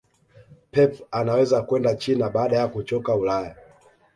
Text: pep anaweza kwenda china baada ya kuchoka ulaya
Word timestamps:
pep 0.71 1.01
anaweza 1.11 1.61
kwenda 1.61 1.95
china 1.95 2.29
baada 2.29 2.57
ya 2.57 2.67
kuchoka 2.67 3.15
ulaya 3.15 3.55